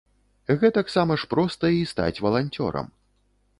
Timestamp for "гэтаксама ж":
0.63-1.29